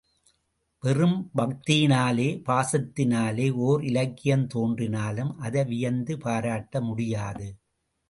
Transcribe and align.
வெறும் 0.83 1.17
பக்தியினாலே 1.37 2.27
பாசத்தினாலே 2.47 3.47
ஓர் 3.67 3.83
இலக்கியம் 3.83 4.47
தோன்றினாலும் 4.47 5.31
அதை 5.37 5.63
வியந்து 5.65 6.15
பாராட்ட 6.17 6.81
முடியாது. 6.81 7.49